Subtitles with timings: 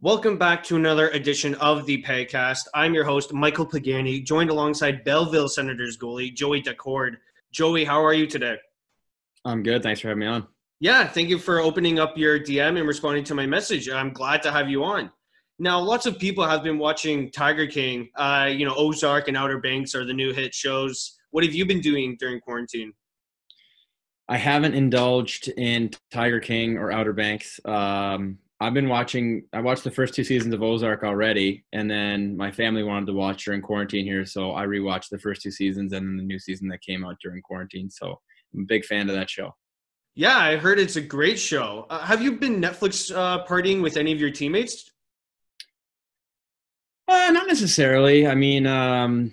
[0.00, 2.68] Welcome back to another edition of the Paycast.
[2.72, 7.16] I'm your host, Michael Pagani, joined alongside Belleville Senators goalie Joey Daccord.
[7.50, 8.58] Joey, how are you today?
[9.44, 9.82] I'm good.
[9.82, 10.46] Thanks for having me on.
[10.78, 13.90] Yeah, thank you for opening up your DM and responding to my message.
[13.90, 15.10] I'm glad to have you on.
[15.58, 18.08] Now, lots of people have been watching Tiger King.
[18.14, 21.18] Uh, you know, Ozark and Outer Banks are the new hit shows.
[21.32, 22.92] What have you been doing during quarantine?
[24.28, 27.58] I haven't indulged in Tiger King or Outer Banks.
[27.64, 29.44] Um, I've been watching.
[29.52, 33.12] I watched the first two seasons of Ozark already, and then my family wanted to
[33.12, 36.38] watch during quarantine here, so I rewatched the first two seasons and then the new
[36.40, 37.88] season that came out during quarantine.
[37.88, 38.18] So
[38.54, 39.54] I'm a big fan of that show.
[40.16, 41.86] Yeah, I heard it's a great show.
[41.88, 44.90] Uh, have you been Netflix uh, partying with any of your teammates?
[47.06, 48.26] Uh, not necessarily.
[48.26, 49.32] I mean, um,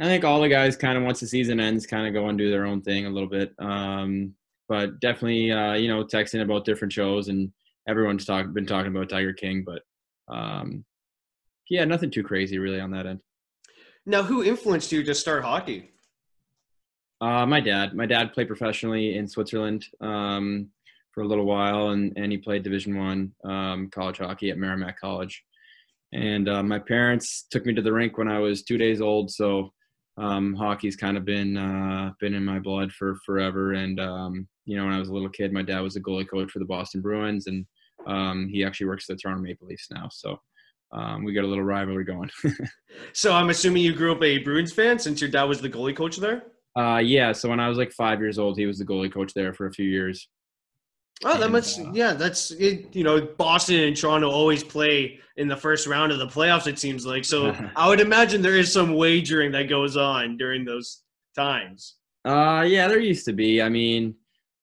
[0.00, 2.36] I think all the guys kind of once the season ends, kind of go and
[2.36, 3.54] do their own thing a little bit.
[3.60, 4.34] Um,
[4.68, 7.52] but definitely, uh, you know, texting about different shows and
[7.88, 9.82] everyone's talk, been talking about Tiger King, but
[10.34, 10.84] um,
[11.68, 13.20] yeah, nothing too crazy really on that end.
[14.04, 15.90] Now, who influenced you to start hockey?
[17.20, 17.94] Uh, my dad.
[17.94, 20.68] My dad played professionally in Switzerland um,
[21.12, 25.00] for a little while, and, and he played Division One um, college hockey at Merrimack
[25.00, 25.42] College.
[26.12, 29.30] And uh, my parents took me to the rink when I was two days old,
[29.30, 29.72] so
[30.18, 33.72] um, hockey's kind of been uh, been in my blood for forever.
[33.72, 36.28] And um, you know, when I was a little kid, my dad was a goalie
[36.28, 37.66] coach for the Boston Bruins, and
[38.06, 40.08] um, he actually works at the Toronto Maple Leafs now.
[40.10, 40.40] So
[40.92, 42.30] um, we got a little rivalry going.
[43.12, 45.96] so I'm assuming you grew up a Bruins fan since your dad was the goalie
[45.96, 46.44] coach there.
[46.76, 47.32] Uh, yeah.
[47.32, 49.66] So when I was like five years old, he was the goalie coach there for
[49.66, 50.28] a few years.
[51.24, 51.78] Oh, that much.
[51.78, 52.94] Uh, yeah, that's it.
[52.94, 56.66] You know, Boston and Toronto always play in the first round of the playoffs.
[56.66, 57.56] It seems like so.
[57.76, 61.02] I would imagine there is some wagering that goes on during those
[61.34, 61.96] times.
[62.24, 63.62] Uh, yeah, there used to be.
[63.62, 64.14] I mean,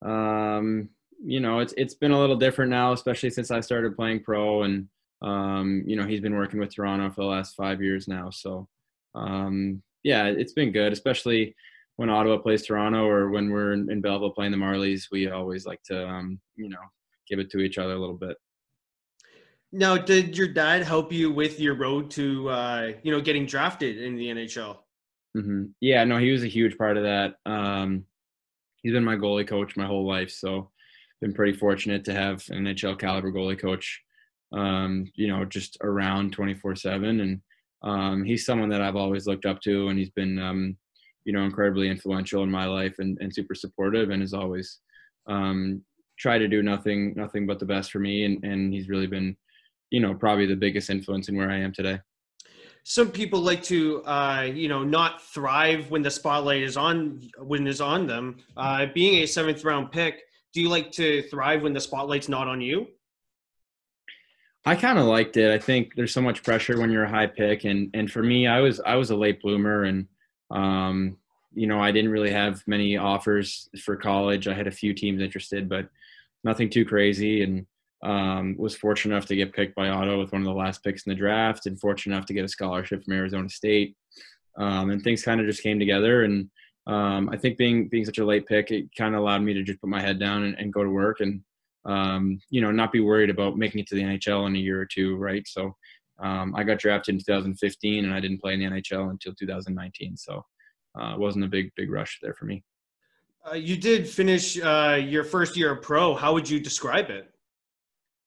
[0.03, 0.89] um,
[1.25, 4.63] you know, it's it's been a little different now, especially since I started playing pro,
[4.63, 4.87] and
[5.21, 8.29] um, you know, he's been working with Toronto for the last five years now.
[8.29, 8.67] So,
[9.15, 11.55] um, yeah, it's been good, especially
[11.95, 15.05] when Ottawa plays Toronto or when we're in, in Belleville playing the Marlies.
[15.11, 16.77] We always like to, um, you know,
[17.29, 18.35] give it to each other a little bit.
[19.71, 23.97] Now, did your dad help you with your road to, uh, you know, getting drafted
[24.01, 24.77] in the NHL?
[25.35, 25.63] Mm-hmm.
[25.79, 27.35] Yeah, no, he was a huge part of that.
[27.45, 28.05] Um,
[28.83, 30.69] he's been my goalie coach my whole life, so
[31.23, 34.01] been pretty fortunate to have an NHL caliber goalie coach.
[34.51, 37.41] Um, you know, just around 24 seven, and
[37.81, 40.77] um, he's someone that I've always looked up to, and he's been, um,
[41.25, 44.79] you know, incredibly influential in my life and, and super supportive, and has always
[45.27, 45.81] um,
[46.19, 49.35] tried to do nothing, nothing but the best for me, and and he's really been,
[49.89, 51.99] you know, probably the biggest influence in where I am today.
[52.83, 57.65] Some people like to uh, you know not thrive when the spotlight is on when
[57.65, 58.37] is on them.
[58.55, 60.21] Uh, being a seventh round pick
[60.53, 62.87] do you like to thrive when the spotlight's not on you
[64.65, 67.27] i kind of liked it i think there's so much pressure when you're a high
[67.27, 70.07] pick and and for me i was i was a late bloomer and
[70.51, 71.17] um,
[71.53, 75.21] you know i didn't really have many offers for college i had a few teams
[75.21, 75.89] interested but
[76.43, 77.65] nothing too crazy and
[78.03, 81.03] um, was fortunate enough to get picked by Ottawa with one of the last picks
[81.05, 83.95] in the draft, and fortunate enough to get a scholarship from Arizona State.
[84.57, 86.23] Um, and things kind of just came together.
[86.23, 86.49] And
[86.85, 89.63] um, I think being being such a late pick, it kind of allowed me to
[89.63, 91.41] just put my head down and, and go to work, and
[91.85, 94.81] um, you know, not be worried about making it to the NHL in a year
[94.81, 95.47] or two, right?
[95.47, 95.75] So
[96.19, 100.17] um, I got drafted in 2015, and I didn't play in the NHL until 2019.
[100.17, 100.45] So
[100.99, 102.63] uh, it wasn't a big big rush there for me.
[103.49, 106.15] Uh, you did finish uh, your first year of pro.
[106.15, 107.29] How would you describe it?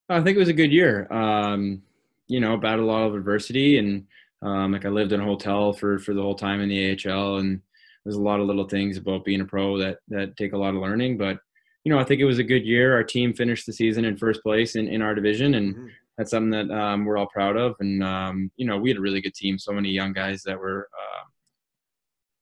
[0.09, 1.11] I think it was a good year.
[1.13, 1.83] Um,
[2.29, 4.07] you know, battled a lot of adversity, and
[4.41, 7.37] um, like I lived in a hotel for for the whole time in the AHL,
[7.37, 7.61] and
[8.07, 10.77] there's a lot of little things about being a pro that that take a lot
[10.77, 11.19] of learning.
[11.19, 11.41] But
[11.83, 12.95] you know, I think it was a good year.
[12.95, 15.87] Our team finished the season in first place in, in our division, and mm-hmm.
[16.17, 17.75] that's something that um, we're all proud of.
[17.81, 19.59] And um, you know, we had a really good team.
[19.59, 21.25] So many young guys that were uh,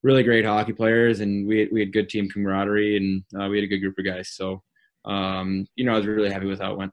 [0.03, 3.65] really great hockey players, and we we had good team camaraderie, and uh, we had
[3.65, 4.29] a good group of guys.
[4.29, 4.63] So
[5.07, 6.93] um, you know, I was really happy with how it went.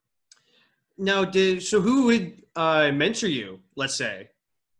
[0.97, 3.59] Now, did so who would uh, mentor you?
[3.75, 4.29] Let's say,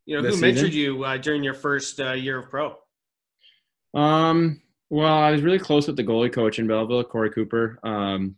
[0.06, 0.70] you know, this who season?
[0.70, 2.78] mentored you uh, during your first uh, year of pro?
[3.94, 7.80] Um, well, I was really close with the goalie coach in Belleville, Corey Cooper.
[7.84, 8.36] Um,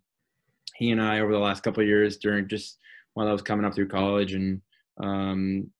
[0.75, 2.77] he and I, over the last couple years, during just
[3.13, 4.61] while I was coming up through college and
[5.01, 5.71] um,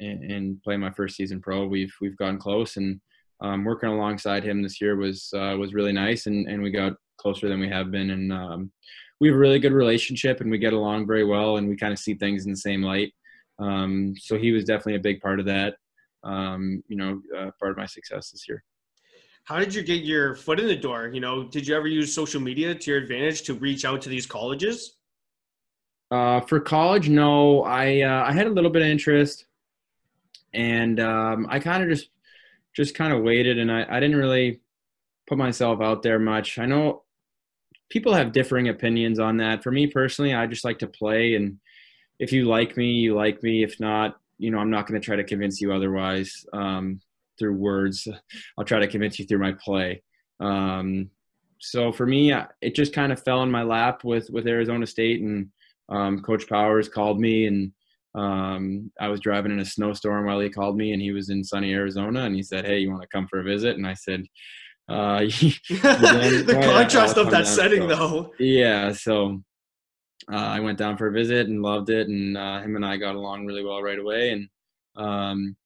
[0.00, 3.00] and, and playing my first season pro, we've we've gotten close and
[3.40, 6.94] um, working alongside him this year was uh, was really nice, and and we got
[7.18, 8.72] closer than we have been, and um,
[9.20, 11.92] we have a really good relationship and we get along very well and we kind
[11.92, 13.12] of see things in the same light.
[13.58, 15.76] Um, so he was definitely a big part of that.
[16.24, 18.64] Um, you know, uh, part of my success this year.
[19.50, 21.10] How did you get your foot in the door?
[21.12, 24.08] You know, did you ever use social media to your advantage to reach out to
[24.08, 24.94] these colleges?
[26.08, 27.64] Uh, for college, no.
[27.64, 29.46] I uh, I had a little bit of interest,
[30.54, 32.10] and um, I kind of just
[32.76, 34.60] just kind of waited, and I, I didn't really
[35.26, 36.60] put myself out there much.
[36.60, 37.02] I know
[37.88, 39.64] people have differing opinions on that.
[39.64, 41.58] For me personally, I just like to play, and
[42.20, 43.64] if you like me, you like me.
[43.64, 47.00] If not, you know, I'm not going to try to convince you otherwise um,
[47.40, 48.06] through words.
[48.56, 50.02] I'll try to convince you through my play.
[50.38, 51.10] Um,
[51.58, 52.32] so for me,
[52.62, 55.48] it just kind of fell in my lap with with Arizona State, and
[55.88, 57.72] um, Coach Powers called me, and
[58.14, 61.42] um, I was driving in a snowstorm while he called me, and he was in
[61.42, 63.94] sunny Arizona, and he said, "Hey, you want to come for a visit?" And I
[63.94, 64.24] said.
[64.88, 65.20] Uh,
[65.68, 68.32] the contrast of that setting, so, though.
[68.40, 69.40] Yeah, so
[70.32, 72.96] uh, I went down for a visit and loved it, and uh, him and I
[72.96, 74.30] got along really well right away.
[74.30, 74.48] And
[74.96, 75.56] um,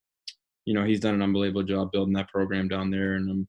[0.64, 3.48] you know, he's done an unbelievable job building that program down there, and I'm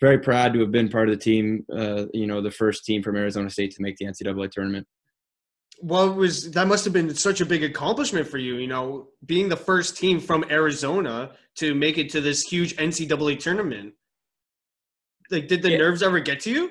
[0.00, 1.64] very proud to have been part of the team.
[1.72, 4.86] Uh, you know, the first team from Arizona State to make the NCAA tournament.
[5.82, 8.56] Well, was that must have been such a big accomplishment for you?
[8.56, 13.38] You know, being the first team from Arizona to make it to this huge NCAA
[13.38, 13.94] tournament.
[15.30, 15.78] Like, did the yeah.
[15.78, 16.70] nerves ever get to you?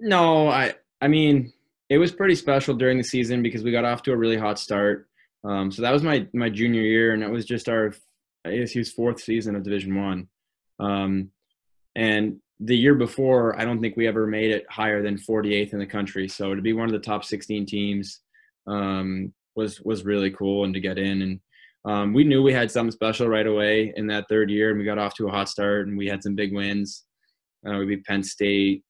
[0.00, 0.74] No, I.
[1.00, 1.52] I mean,
[1.88, 4.58] it was pretty special during the season because we got off to a really hot
[4.58, 5.08] start.
[5.44, 7.92] Um, so that was my my junior year, and it was just our
[8.48, 10.28] ASU's fourth season of Division One.
[10.80, 11.30] Um,
[11.96, 15.78] and the year before, I don't think we ever made it higher than 48th in
[15.78, 16.28] the country.
[16.28, 18.20] So to be one of the top 16 teams
[18.66, 21.22] um, was was really cool, and to get in.
[21.22, 21.40] And
[21.84, 24.84] um, we knew we had something special right away in that third year, and we
[24.84, 27.04] got off to a hot start, and we had some big wins.
[27.66, 28.84] Uh, we beat Penn State,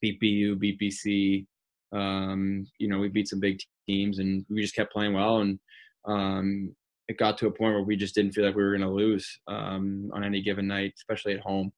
[0.00, 1.46] beat BPC.
[1.92, 3.58] Um, you know, we beat some big
[3.88, 5.38] teams, and we just kept playing well.
[5.38, 5.58] And
[6.06, 6.74] um,
[7.10, 8.94] it got to a point where we just didn't feel like we were going to
[8.94, 11.72] lose um, on any given night, especially at home.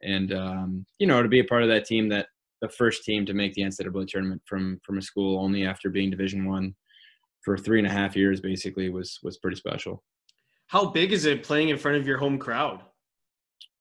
[0.00, 2.28] And um, you know, to be a part of that team, that
[2.62, 6.08] the first team to make the NCAA tournament from from a school only after being
[6.08, 6.74] Division One
[7.42, 10.04] for three and a half years, basically, was was pretty special.
[10.68, 12.82] How big is it playing in front of your home crowd?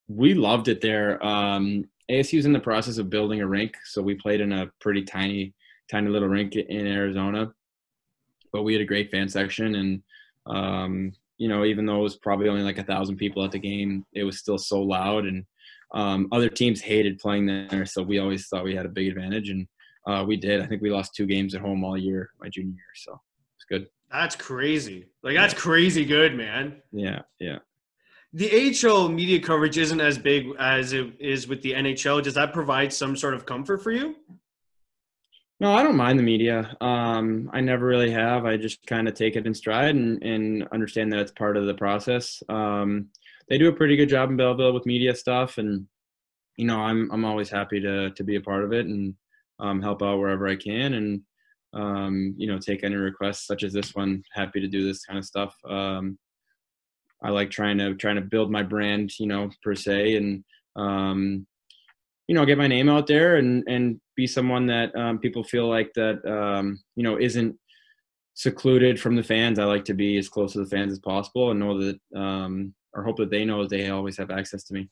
[0.08, 1.24] We loved it there.
[1.24, 5.04] Um, ASU's in the process of building a rink, so we played in a pretty
[5.04, 5.54] tiny,
[5.92, 7.54] tiny little rink in Arizona.
[8.52, 10.02] But we had a great fan section, and
[10.46, 13.60] um, you know, even though it was probably only like a thousand people at the
[13.60, 15.46] game, it was still so loud, and
[15.94, 17.86] um, other teams hated playing there.
[17.86, 19.68] So we always thought we had a big advantage, and
[20.08, 20.62] uh, we did.
[20.62, 23.20] I think we lost two games at home all year my junior year, so
[23.58, 23.88] it's good.
[24.12, 25.08] That's crazy.
[25.24, 25.60] Like that's yeah.
[25.60, 26.82] crazy good, man.
[26.92, 27.60] Yeah, yeah
[28.34, 32.22] the AHL media coverage isn't as big as it is with the NHL.
[32.24, 34.16] Does that provide some sort of comfort for you?
[35.62, 36.76] No, I don't mind the media.
[36.80, 38.46] Um, I never really have.
[38.46, 41.66] I just kind of take it in stride and, and understand that it's part of
[41.66, 42.42] the process.
[42.48, 43.10] Um,
[43.50, 45.86] they do a pretty good job in Belleville with media stuff, and
[46.56, 49.16] you know, I'm I'm always happy to to be a part of it and
[49.60, 51.22] um, help out wherever I can, and
[51.74, 54.24] um, you know, take any requests such as this one.
[54.34, 55.54] Happy to do this kind of stuff.
[55.68, 56.18] Um,
[57.22, 60.44] I like trying to trying to build my brand, you know, per se, and
[60.78, 61.46] um,
[62.28, 65.68] you know, get my name out there and and be someone that um, people feel
[65.70, 67.58] like that um, you know isn't
[68.34, 69.60] secluded from the fans.
[69.60, 72.74] I like to be as close to the fans as possible and know that um,
[72.94, 74.90] or hope that they know they always have access to me.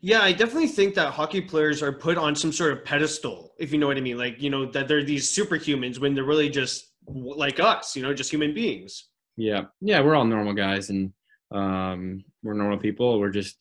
[0.00, 3.72] Yeah, I definitely think that hockey players are put on some sort of pedestal, if
[3.72, 4.18] you know what I mean.
[4.18, 8.12] Like, you know, that they're these superhumans when they're really just like us, you know,
[8.12, 9.08] just human beings.
[9.36, 9.64] Yeah.
[9.80, 11.12] Yeah, we're all normal guys and
[11.50, 13.18] um, we're normal people.
[13.18, 13.56] We're just,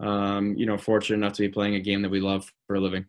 [0.00, 2.80] um, you know, fortunate enough to be playing a game that we love for a
[2.80, 3.06] living.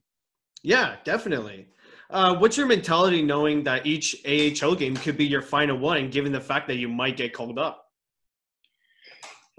[0.65, 1.67] Yeah, definitely.
[2.10, 6.31] Uh, what's your mentality knowing that each AHL game could be your final one, given
[6.31, 7.86] the fact that you might get called up?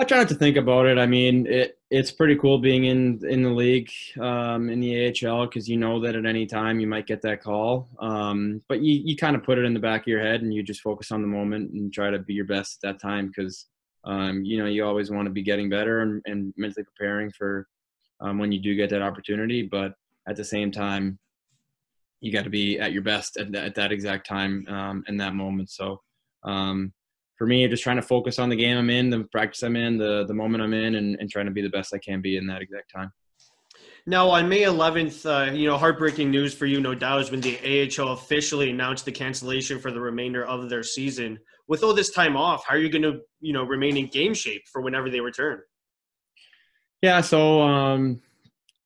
[0.00, 0.98] I try not to think about it.
[0.98, 3.88] I mean, it it's pretty cool being in in the league
[4.20, 7.40] um, in the AHL because you know that at any time you might get that
[7.40, 7.88] call.
[8.00, 10.52] Um, but you you kind of put it in the back of your head and
[10.52, 13.28] you just focus on the moment and try to be your best at that time
[13.28, 13.66] because
[14.04, 17.68] um, you know, you always want to be getting better and, and mentally preparing for
[18.20, 19.62] um, when you do get that opportunity.
[19.62, 19.94] But
[20.28, 21.18] at the same time,
[22.20, 25.34] you got to be at your best at, at that exact time um, in that
[25.34, 25.70] moment.
[25.70, 26.00] So
[26.44, 26.92] um,
[27.36, 29.98] for me, just trying to focus on the game I'm in, the practice I'm in,
[29.98, 32.36] the the moment I'm in, and, and trying to be the best I can be
[32.36, 33.12] in that exact time.
[34.08, 37.40] Now, on May 11th, uh, you know, heartbreaking news for you, no doubt, is when
[37.40, 41.40] the AHL officially announced the cancellation for the remainder of their season.
[41.66, 44.32] With all this time off, how are you going to, you know, remain in game
[44.32, 45.60] shape for whenever they return?
[47.02, 48.20] Yeah, so um,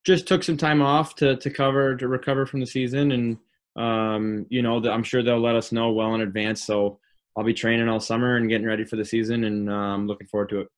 [0.05, 3.39] just took some time off to to cover to recover from the season, and
[3.77, 6.65] um, you know, I'm sure they'll let us know well in advance.
[6.65, 6.99] So
[7.37, 10.27] I'll be training all summer and getting ready for the season, and I'm um, looking
[10.27, 10.69] forward to it.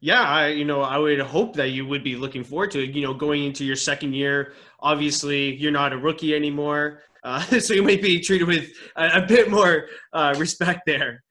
[0.00, 2.90] Yeah, I you know I would hope that you would be looking forward to it.
[2.90, 7.74] You know, going into your second year, obviously you're not a rookie anymore, uh, so
[7.74, 11.22] you might be treated with a, a bit more uh, respect there.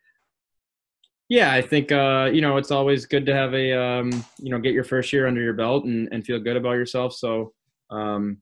[1.32, 4.60] Yeah, I think uh, you know it's always good to have a um, you know
[4.60, 7.14] get your first year under your belt and, and feel good about yourself.
[7.14, 7.54] So
[7.90, 8.42] um,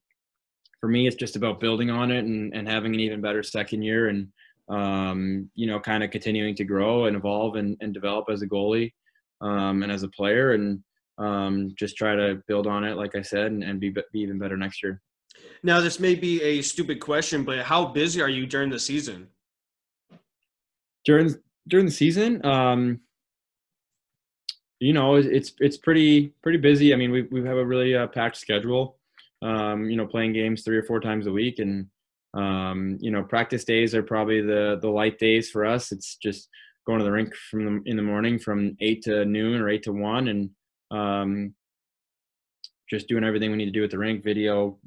[0.81, 3.83] for me, it's just about building on it and, and having an even better second
[3.83, 4.27] year and
[4.69, 8.47] um, you know kind of continuing to grow and evolve and, and develop as a
[8.47, 8.91] goalie
[9.39, 10.83] um, and as a player and
[11.19, 14.39] um, just try to build on it, like I said, and, and be, be even
[14.39, 14.99] better next year.
[15.61, 19.27] Now, this may be a stupid question, but how busy are you during the season?
[21.05, 21.35] During
[21.67, 22.99] during the season, um,
[24.79, 26.93] you know, it's it's pretty pretty busy.
[26.93, 28.97] I mean, we we have a really uh, packed schedule.
[29.41, 31.87] Um, you know, playing games three or four times a week, and
[32.33, 35.91] um, you know, practice days are probably the the light days for us.
[35.91, 36.49] It's just
[36.85, 39.83] going to the rink from the, in the morning from eight to noon or eight
[39.83, 40.49] to one, and
[40.91, 41.53] um,
[42.89, 44.77] just doing everything we need to do at the rink, video,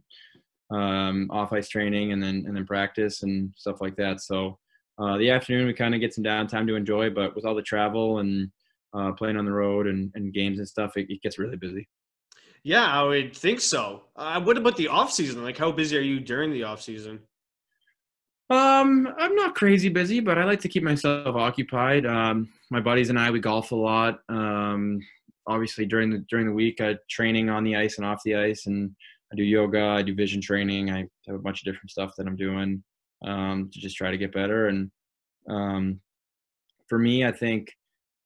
[0.71, 4.23] um, off ice training, and then and then practice and stuff like that.
[4.23, 4.59] So
[4.99, 7.63] uh, the afternoon we kind of get some downtime to enjoy, but with all the
[7.63, 8.51] travel and
[8.95, 11.89] uh, playing on the road and, and games and stuff, it, it, gets really busy.
[12.63, 14.03] Yeah, I would think so.
[14.15, 15.43] Uh, what about the off season?
[15.43, 17.21] Like, how busy are you during the off season?
[18.51, 22.05] Um, I'm not crazy busy, but I like to keep myself occupied.
[22.05, 24.21] Um, my buddies and I we golf a lot.
[24.29, 25.01] Um,
[25.47, 28.67] obviously during the during the week, I training on the ice and off the ice,
[28.67, 28.95] and
[29.33, 30.91] I do yoga, I do vision training.
[30.91, 32.83] I have a bunch of different stuff that I'm doing
[33.25, 34.69] um, to just try to get better.
[34.69, 34.91] And
[35.49, 36.00] um,
[36.88, 37.73] for me, I think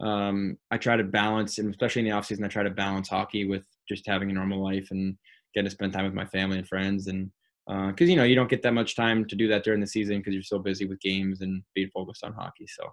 [0.01, 3.09] um, I try to balance, and especially in the off season, I try to balance
[3.09, 5.17] hockey with just having a normal life and
[5.55, 7.07] getting to spend time with my family and friends.
[7.07, 7.31] And
[7.67, 9.87] because uh, you know you don't get that much time to do that during the
[9.87, 12.67] season because you're so busy with games and being focused on hockey.
[12.69, 12.93] So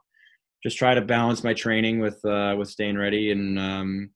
[0.63, 4.09] just try to balance my training with uh, with staying ready and um,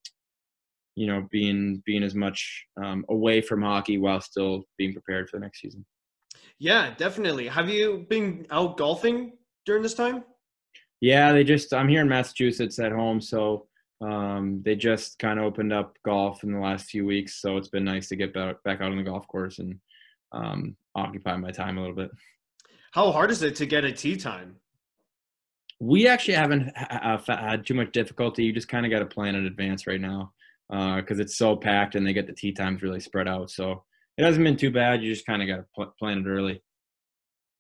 [0.95, 5.37] you know being being as much um, away from hockey while still being prepared for
[5.37, 5.85] the next season.
[6.59, 7.47] Yeah, definitely.
[7.47, 9.33] Have you been out golfing
[9.65, 10.23] during this time?
[11.01, 13.67] Yeah, they just I'm here in Massachusetts at home, so
[14.01, 17.41] um, they just kind of opened up golf in the last few weeks.
[17.41, 19.79] So it's been nice to get back back out on the golf course and
[20.31, 22.11] um, occupy my time a little bit.
[22.91, 24.55] How hard is it to get a tee time?
[25.79, 28.43] We actually haven't ha- had too much difficulty.
[28.43, 30.33] You just kind of got to plan in advance right now
[30.69, 33.51] because uh, it's so packed and they get the tee times really spread out.
[33.51, 33.83] So
[34.17, 35.03] it hasn't been too bad.
[35.03, 36.61] You just kind of got to pl- plan it early.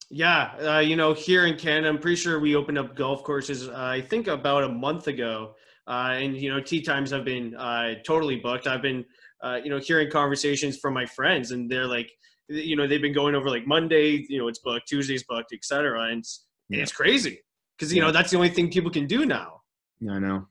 [0.09, 3.67] Yeah, uh, you know, here in Canada, I'm pretty sure we opened up golf courses.
[3.67, 5.53] Uh, I think about a month ago,
[5.87, 8.67] uh, and you know, tee times have been uh, totally booked.
[8.67, 9.03] I've been,
[9.43, 12.09] uh, you know, hearing conversations from my friends, and they're like,
[12.47, 16.09] you know, they've been going over like Monday, you know, it's booked, Tuesday's booked, etc.
[16.09, 16.81] And it's, yeah.
[16.81, 17.41] it's crazy
[17.77, 18.07] because you yeah.
[18.07, 19.61] know that's the only thing people can do now.
[20.09, 20.47] I know.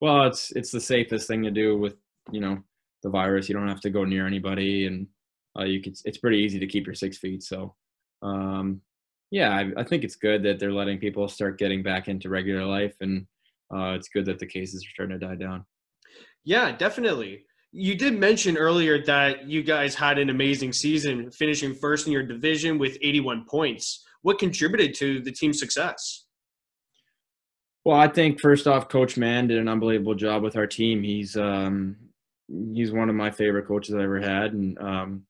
[0.00, 1.96] Well, it's it's the safest thing to do with
[2.30, 2.62] you know
[3.02, 3.48] the virus.
[3.48, 5.08] You don't have to go near anybody, and
[5.58, 5.94] uh, you can.
[6.04, 7.42] It's pretty easy to keep your six feet.
[7.42, 7.74] So,
[8.22, 8.80] um,
[9.30, 12.64] yeah, I, I, think it's good that they're letting people start getting back into regular
[12.64, 13.26] life, and
[13.74, 15.64] uh, it's good that the cases are starting to die down.
[16.44, 17.44] Yeah, definitely.
[17.72, 22.22] You did mention earlier that you guys had an amazing season, finishing first in your
[22.22, 24.04] division with 81 points.
[24.22, 26.26] What contributed to the team's success?
[27.84, 31.02] Well, I think first off, Coach Mann did an unbelievable job with our team.
[31.02, 31.96] He's um,
[32.72, 35.26] he's one of my favorite coaches I ever had, and um,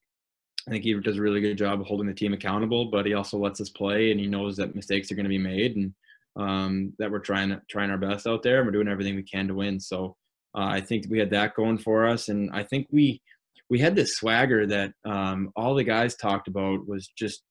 [0.67, 3.15] I think he does a really good job of holding the team accountable, but he
[3.15, 5.95] also lets us play and he knows that mistakes are going to be made and
[6.37, 9.49] um, that we're trying trying our best out there and we're doing everything we can
[9.49, 9.79] to win.
[9.79, 10.17] So
[10.57, 13.21] uh, I think we had that going for us, and I think we
[13.69, 17.43] we had this swagger that um, all the guys talked about was just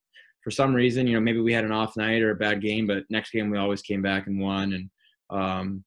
[0.43, 2.85] for some reason, you know, maybe we had an off night or a bad game,
[2.85, 4.73] but next game we always came back and won.
[4.73, 4.89] And
[5.29, 5.83] um,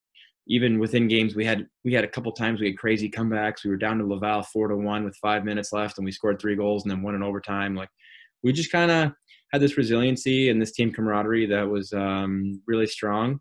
[0.48, 3.64] even within games, we had we had a couple times we had crazy comebacks.
[3.64, 6.40] We were down to Laval four to one with five minutes left, and we scored
[6.40, 7.74] three goals and then won in overtime.
[7.74, 7.88] Like
[8.42, 9.12] we just kind of
[9.52, 13.40] had this resiliency and this team camaraderie that was um, really strong,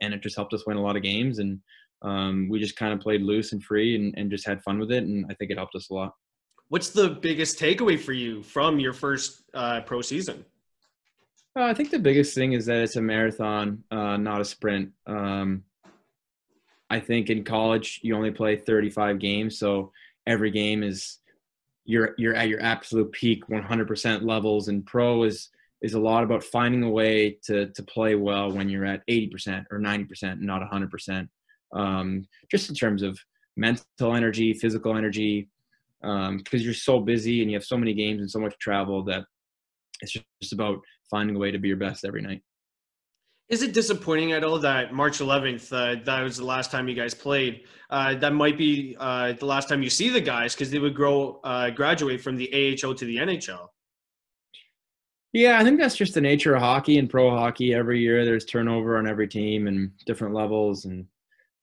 [0.00, 1.38] and it just helped us win a lot of games.
[1.38, 1.60] And
[2.02, 4.90] um, we just kind of played loose and free and, and just had fun with
[4.90, 6.14] it, and I think it helped us a lot.
[6.68, 10.44] What's the biggest takeaway for you from your first uh, pro season?
[11.58, 14.90] Uh, I think the biggest thing is that it's a marathon, uh, not a sprint.
[15.06, 15.64] Um,
[16.90, 19.92] I think in college you only play 35 games, so
[20.26, 21.18] every game is
[21.84, 24.68] you're you're at your absolute peak 100% levels.
[24.68, 25.48] And pro is
[25.82, 29.64] is a lot about finding a way to to play well when you're at 80%
[29.70, 31.28] or 90%, not 100%.
[31.72, 33.18] Um, just in terms of
[33.56, 35.48] mental energy, physical energy,
[36.00, 39.04] because um, you're so busy and you have so many games and so much travel
[39.04, 39.24] that
[40.00, 40.80] it's just about
[41.10, 42.42] finding a way to be your best every night.
[43.50, 46.94] Is it disappointing at all that March 11th, uh, that was the last time you
[46.94, 47.64] guys played?
[47.90, 50.94] Uh, that might be uh, the last time you see the guys because they would
[50.94, 53.66] grow, uh, graduate from the AHL to the NHL.
[55.32, 57.74] Yeah, I think that's just the nature of hockey and pro hockey.
[57.74, 61.06] Every year, there's turnover on every team and different levels, and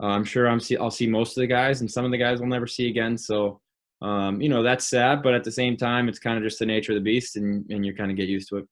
[0.01, 2.17] uh, I'm sure I'm see I'll see most of the guys, and some of the
[2.17, 3.17] guys we'll never see again.
[3.17, 3.60] So,
[4.01, 6.65] um, you know, that's sad, but at the same time, it's kind of just the
[6.65, 8.67] nature of the beast, and and you kind of get used to it.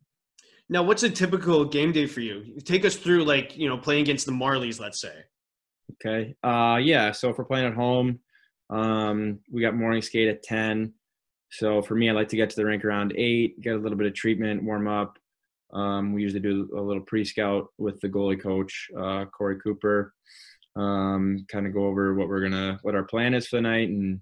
[0.67, 2.59] Now, what's a typical game day for you?
[2.63, 5.13] Take us through, like, you know, playing against the Marlies, let's say.
[5.93, 6.35] Okay.
[6.43, 7.11] Uh, yeah.
[7.11, 8.19] So if we're playing at home,
[8.69, 10.93] um, we got morning skate at 10.
[11.51, 13.97] So for me, I like to get to the rink around 8, get a little
[13.97, 15.19] bit of treatment, warm up.
[15.71, 20.13] Um, we usually do a little pre scout with the goalie coach, uh, Corey Cooper.
[20.75, 23.61] Um, kind of go over what we're going to, what our plan is for the
[23.61, 24.19] night and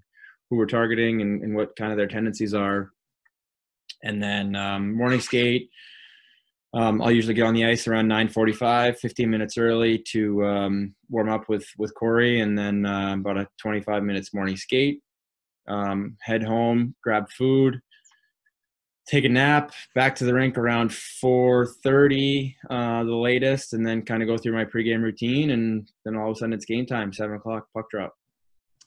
[0.48, 2.92] who we're targeting and, and what kind of their tendencies are.
[4.02, 5.70] And then um, morning skate
[6.74, 11.30] um, I'll usually get on the ice around 9:45, 15 minutes early to um, warm
[11.30, 15.00] up with with Corey, and then uh, about a 25 minutes morning skate.
[15.68, 17.80] Um, head home, grab food,
[19.08, 24.22] take a nap, back to the rink around 4:30, uh, the latest, and then kind
[24.22, 27.12] of go through my pregame routine, and then all of a sudden it's game time,
[27.12, 28.14] seven o'clock, puck drop.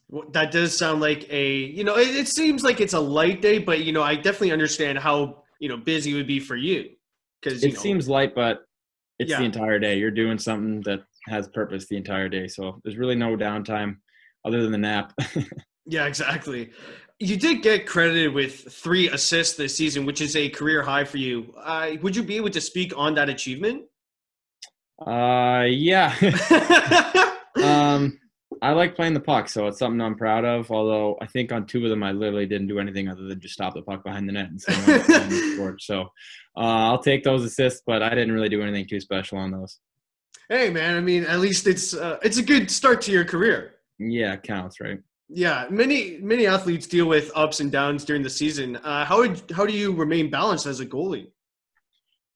[0.10, 3.41] Well, that does sound like a you know it, it seems like it's a light
[3.41, 6.58] day, but you know I definitely understand how you know busy it would be for
[6.58, 6.89] you
[7.41, 8.62] because it know, seems light, but
[9.20, 9.39] it's yeah.
[9.39, 9.98] the entire day.
[9.98, 12.48] You're doing something that has purpose the entire day.
[12.48, 13.98] So there's really no downtime
[14.46, 15.13] other than the nap.
[15.86, 16.72] yeah, exactly.
[17.20, 21.17] You did get credited with three assists this season, which is a career high for
[21.17, 21.53] you.
[21.58, 23.84] Uh, would you be able to speak on that achievement?
[25.06, 26.13] Uh, yeah.
[27.63, 28.20] um,
[28.62, 30.72] I like playing the puck, so it's something I'm proud of.
[30.72, 33.54] Although I think on two of them, I literally didn't do anything other than just
[33.54, 35.82] stop the puck behind the net and scored.
[35.82, 36.02] So
[36.56, 39.80] uh, I'll take those assists, but I didn't really do anything too special on those.
[40.50, 40.96] Hey, man!
[40.96, 43.76] I mean, at least it's uh, it's a good start to your career.
[44.00, 45.00] Yeah, it counts, right?
[45.30, 48.78] Yeah, many many athletes deal with ups and downs during the season.
[48.78, 51.32] Uh, how would, how do you remain balanced as a goalie?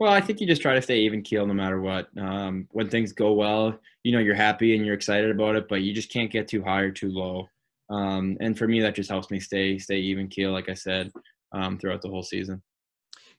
[0.02, 2.08] Well, I think you just try to stay even keel no matter what.
[2.18, 5.84] Um, when things go well, you know you're happy and you're excited about it, but
[5.84, 7.48] you just can't get too high or too low.
[7.92, 11.12] Um, and for me, that just helps me stay stay even keel, like I said,
[11.52, 12.64] um, throughout the whole season.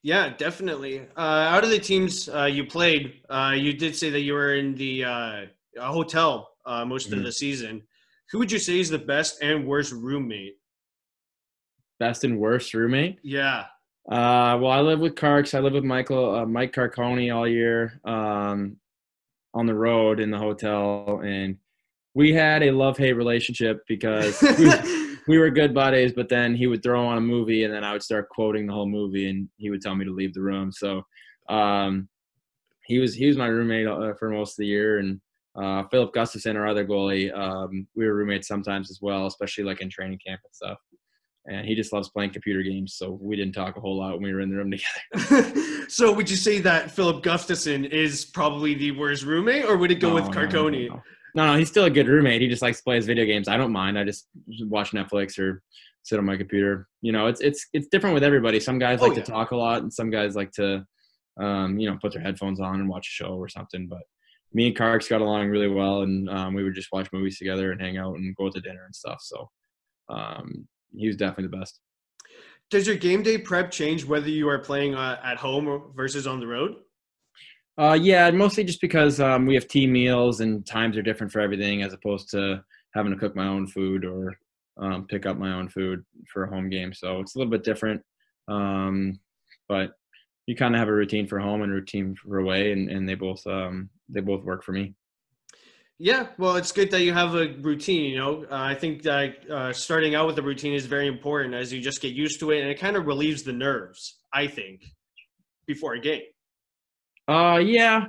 [0.04, 1.00] Yeah, definitely.
[1.16, 4.54] Uh, out of the teams uh, you played, uh, you did say that you were
[4.54, 5.46] in the uh,
[5.80, 7.18] hotel uh, most mm-hmm.
[7.18, 7.82] of the season.
[8.30, 10.58] Who would you say is the best and worst roommate?
[11.98, 13.18] Best and worst roommate?
[13.24, 13.64] Yeah.
[14.08, 15.54] Uh, well, I live with Carks.
[15.54, 18.76] I live with Michael, uh, Mike Carcone all year um,
[19.54, 21.56] on the road in the hotel, and
[22.14, 26.12] we had a love hate relationship because we, we, were good buddies.
[26.12, 28.72] But then he would throw on a movie, and then I would start quoting the
[28.72, 30.72] whole movie, and he would tell me to leave the room.
[30.72, 31.06] So
[31.48, 32.08] um,
[32.84, 35.20] he was he was my roommate uh, for most of the year, and
[35.54, 39.80] uh, Filip Gustavsson, our other goalie, um, we were roommates sometimes as well, especially like
[39.80, 40.78] in training camp and stuff
[41.46, 42.94] and he just loves playing computer games.
[42.94, 44.70] So we didn't talk a whole lot when we were in the room
[45.20, 45.88] together.
[45.88, 49.96] so would you say that Filip Gustavsson is probably the worst roommate, or would it
[49.96, 50.88] go no, with Carcone?
[50.88, 51.02] No no,
[51.34, 52.40] no no, he's still a good roommate.
[52.40, 53.48] He just likes to play his video games.
[53.48, 53.98] I don't mind.
[53.98, 54.28] I just
[54.62, 55.62] watch Netflix or
[56.02, 56.88] sit on my computer.
[57.00, 58.60] You know, it's it's it's different with everybody.
[58.60, 59.24] Some guys oh, like yeah.
[59.24, 60.84] to talk a lot, and some guys like to,
[61.40, 63.88] um, you know, put their headphones on and watch a show or something.
[63.88, 64.02] But
[64.52, 67.72] me and Carks got along really well, and um, we would just watch movies together
[67.72, 69.18] and hang out and go to dinner and stuff.
[69.22, 69.48] So,
[70.08, 71.80] um, he was definitely the best.
[72.70, 76.40] Does your game day prep change whether you are playing uh, at home versus on
[76.40, 76.76] the road?
[77.78, 81.40] Uh, yeah, mostly just because um, we have team meals and times are different for
[81.40, 82.62] everything, as opposed to
[82.94, 84.34] having to cook my own food or
[84.78, 86.92] um, pick up my own food for a home game.
[86.92, 88.02] So it's a little bit different,
[88.48, 89.18] um,
[89.68, 89.92] but
[90.46, 93.14] you kind of have a routine for home and routine for away, and, and they
[93.14, 94.94] both um, they both work for me.
[96.02, 98.10] Yeah, well, it's good that you have a routine.
[98.10, 101.54] You know, uh, I think that uh, starting out with a routine is very important
[101.54, 104.18] as you just get used to it, and it kind of relieves the nerves.
[104.34, 104.82] I think
[105.64, 106.22] before a game.
[107.28, 108.06] Uh, yeah,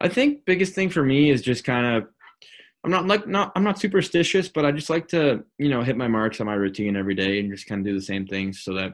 [0.00, 2.08] I think biggest thing for me is just kind of.
[2.84, 5.96] I'm not like not I'm not superstitious, but I just like to you know hit
[5.96, 8.62] my marks on my routine every day and just kind of do the same things
[8.62, 8.92] so that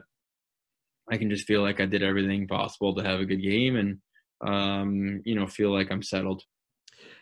[1.07, 3.99] I can just feel like I did everything possible to have a good game and
[4.43, 6.41] um, you know feel like I'm settled.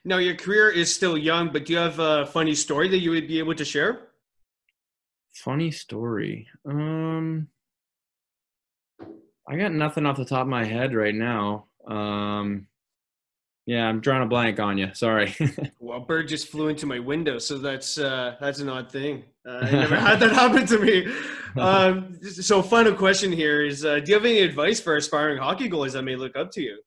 [0.06, 3.12] Now, your career is still young, but do you have a funny story that you
[3.12, 4.08] would be able to share?
[5.34, 6.48] Funny story.
[6.66, 7.48] Um,
[9.48, 11.66] I got nothing off the top of my head right now.
[11.88, 12.68] Um,
[13.66, 14.90] yeah, I'm drawing a blank on you.
[14.94, 15.36] Sorry.
[15.80, 19.24] well, a bird just flew into my window, so that's uh, that's an odd thing.
[19.48, 21.08] Uh, I never had that happen to me.
[21.56, 25.70] Um, so, final question here is: uh, Do you have any advice for aspiring hockey
[25.70, 26.80] goalies that may look up to you?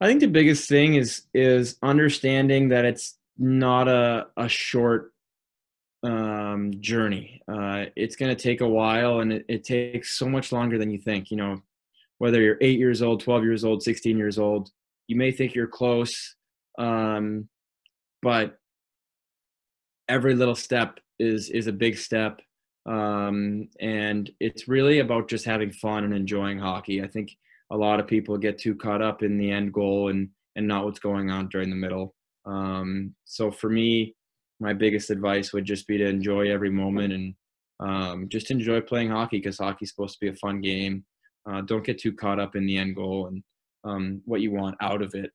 [0.00, 5.12] I think the biggest thing is is understanding that it's not a a short
[6.02, 7.42] um, journey.
[7.48, 10.90] Uh, it's going to take a while, and it, it takes so much longer than
[10.90, 11.30] you think.
[11.30, 11.62] You know,
[12.18, 14.70] whether you're eight years old, twelve years old, sixteen years old,
[15.08, 16.36] you may think you're close,
[16.78, 17.48] um,
[18.22, 18.58] but
[20.08, 22.40] every little step is is a big step
[22.86, 27.30] um, and it's really about just having fun and enjoying hockey i think
[27.70, 30.84] a lot of people get too caught up in the end goal and and not
[30.84, 32.14] what's going on during the middle.
[32.46, 34.14] Um, so for me
[34.60, 37.34] my biggest advice would just be to enjoy every moment and
[37.80, 41.04] um, just enjoy playing hockey because hockey's supposed to be a fun game.
[41.48, 43.42] Uh, don't get too caught up in the end goal and
[43.84, 45.30] um, what you want out of it.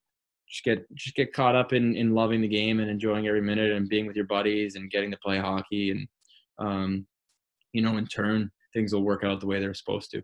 [0.50, 3.72] Just get just get caught up in in loving the game and enjoying every minute
[3.72, 6.08] and being with your buddies and getting to play hockey and
[6.60, 7.08] um,
[7.72, 10.22] you know in turn things will work out the way they're supposed to.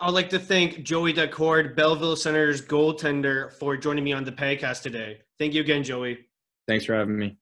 [0.00, 4.32] I would like to thank Joey Daccord, Belleville Senators goaltender, for joining me on the
[4.32, 5.18] podcast today.
[5.38, 6.18] Thank you again, Joey.
[6.66, 7.38] Thanks for having me.